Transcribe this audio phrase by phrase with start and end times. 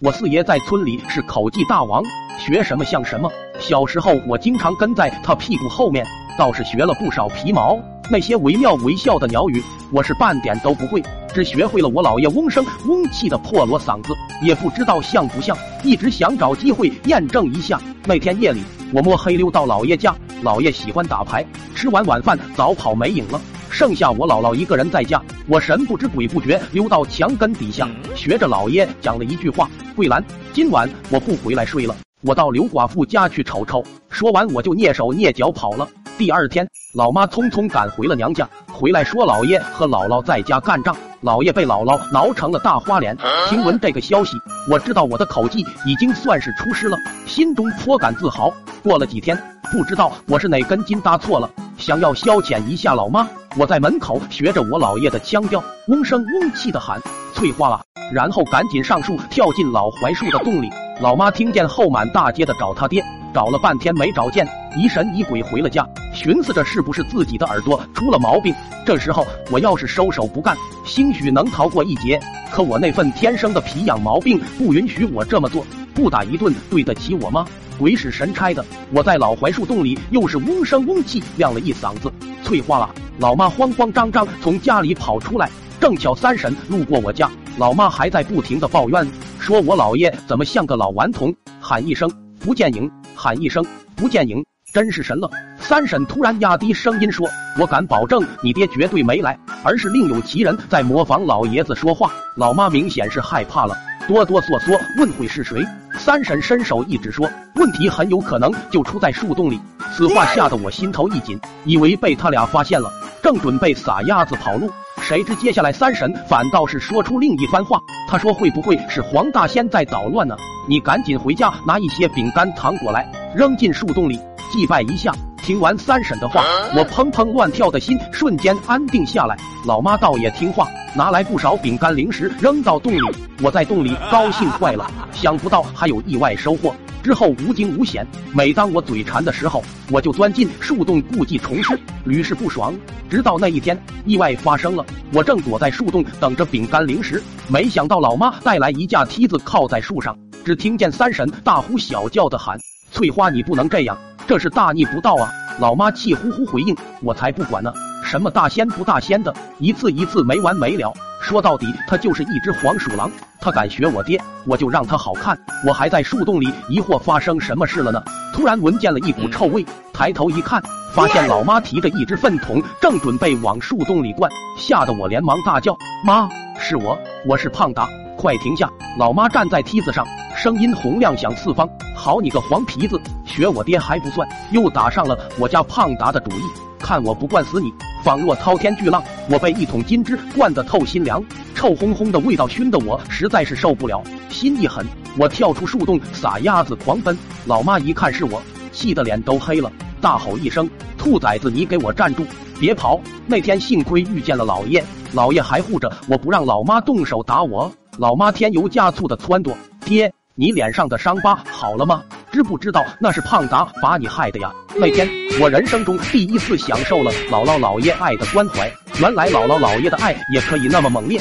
[0.00, 2.00] 我四爷在村里是口技大王，
[2.38, 3.28] 学什么像什么。
[3.58, 6.06] 小时候我经常跟在他屁股后面，
[6.38, 7.76] 倒是学了不少皮毛。
[8.08, 9.60] 那些惟妙惟肖的鸟语，
[9.92, 11.02] 我是半点都不会，
[11.34, 17.80] 只学会了我姥爷嗡声嗡气的破锣嗓子，也不知道像不像，一直想找机会验证一下。
[18.06, 18.62] 那天夜里，
[18.92, 21.44] 我摸黑溜到姥爷家，姥爷喜欢打牌，
[21.74, 25.20] 吃完晚饭早跑没影了，剩下我姥姥一个人在家。
[25.48, 29.68] 我神不知鬼不觉溜到墙根底下，学着姥爷讲了一句话
[29.98, 35.88] ：“桂兰，今晚我不回来睡了，我到刘寡妇家去瞅瞅。”说完我就蹑手蹑脚跑了。
[36.16, 43.16] 第二天，老妈匆匆赶回了娘家，回来说姥爷和姥姥在家干仗，姥爷被姥姥挠成了大花脸。
[43.48, 44.36] 听闻这个消息，
[44.70, 48.54] 我知道我的口技已经算是出师了，心中颇感自豪。
[48.84, 49.36] 过了几天，
[49.72, 57.00] 不知道我是哪根筋搭错了，想要消遣一下老妈，我在门口学着我姥爷的腔调，嗡声嗡气的喊
[57.34, 60.70] 翠花啊，然后赶紧上树跳进老槐树的洞里。
[61.00, 63.04] 老妈听见后满大街的找他爹。
[63.34, 68.54] 找了半天没找见，疑神疑鬼回了家，寻思着是不是自己的耳朵出了毛病。
[68.86, 72.18] 这时候我要是收手不干，兴许能逃过一劫。
[72.50, 77.46] 可我那份天生的皮痒毛病不允许我这么做，不打一顿对得起我吗？
[77.78, 82.10] 鬼使神差的，我在老槐树洞里又是嗡声嗡气亮了一嗓子，
[82.42, 82.90] 翠花啊！
[83.18, 85.50] 老妈慌慌张张从家里跑出来，
[85.80, 89.06] 正巧三婶路过我家，老妈还在不停的抱怨，
[89.38, 92.90] 说我姥爷怎么像个老顽童，喊一声不见影。
[93.20, 95.28] 喊一声不见影，真是神了！
[95.58, 105.66] 三婶突然压低声音说：“我敢保证，你爹绝对没来，而是另有其人在模仿老爷子说话。”老妈明显是害怕了，哆哆嗦嗦问会是谁。
[105.98, 109.60] 三婶伸手一指说：“问题很有可能就出在树洞里。”
[109.96, 112.88] 此话吓得 我心头一紧，以为被他俩发现了，
[113.20, 114.70] 正准备撒丫子跑路。
[115.08, 117.80] 谁知接下来三婶反倒是说出另一番话。
[118.06, 120.36] 她说：“会不会是黄大仙在捣乱呢？
[120.68, 124.20] 你赶紧回家拿一些饼干糖果来，扔进树洞里
[124.52, 125.10] 祭拜一下。”
[125.42, 126.44] 听完三婶的话，
[126.76, 129.34] 我砰砰乱跳的心瞬间安定下来。
[129.64, 133.00] 老妈倒也听话，拿来不少饼干零食扔到洞里。
[133.42, 136.74] 我在洞里高兴坏了，想不到还有意外收获。
[137.08, 142.78] 之后无惊无险，每当我嘴馋的时候，我就钻进树洞故技重施，屡试不爽。
[143.08, 150.14] 直到那一天，意外发生了，我正躲在树洞等着饼干零食，没想到老妈带来一架梯子靠在树上，
[150.44, 152.58] 只听见三婶大呼小叫的喊
[152.92, 153.96] ：“翠花，你不能这样，
[154.26, 157.72] 这是大逆不道啊！”老妈气呼呼回应：“我才不管呢，
[158.08, 163.10] 什么大仙不大仙的，一次一次没完没了。”说到底，他就是一只黄鼠狼。
[163.38, 165.38] 他敢学我爹，我就让他好看。
[165.66, 168.02] 我还在树洞里疑惑发生什么事了呢，
[168.32, 170.62] 突然闻见了一股臭味，抬头一看，
[170.94, 177.86] 发现老妈提着一只粪桶，正准备往树洞里灌，吓得我连忙大叫：“妈，是我，我是胖达，
[178.16, 186.42] 快停下！”老妈站在梯子上，声音洪亮响四方：“好你个黄皮子，学我爹还不算，又打上了我家胖达的主意，
[186.88, 187.70] 看我不灌死你！”
[188.02, 191.22] 仿若滔天巨浪，我被一桶金汁灌得透心凉，
[191.54, 194.86] 臭烘烘的味道熏得我实在是受不了，心一狠，
[195.18, 197.14] 我跳出树洞，撒丫子狂奔。
[197.44, 198.40] 老妈一看是我，
[198.72, 202.24] 气得脸都黑了，大吼一声：“兔崽子，你给我站住，
[202.58, 204.82] 别跑！”那天幸亏遇见了老爷，
[205.12, 207.70] 老爷还护着我，不让老妈动手打我。
[207.98, 209.52] 老妈添油加醋的撺掇
[209.84, 212.02] ：“爹，你脸上的伤疤好了吗？
[212.32, 215.08] 知不知道那是胖达把你害的呀？”那天。
[215.40, 218.68] 我人生中第一次享受了姥姥姥爷爱的关怀，
[219.00, 221.20] 原来姥姥姥爷的爱也可以那么猛烈。